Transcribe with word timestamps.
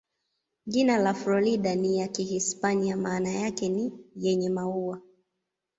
Jina 0.67 0.97
la 0.97 1.13
Florida 1.13 1.75
ni 1.75 1.97
ya 1.97 2.07
Kihispania, 2.07 2.97
maana 2.97 3.29
yake 3.29 3.69
ni 3.69 3.93
"yenye 4.15 4.49
maua". 4.49 5.01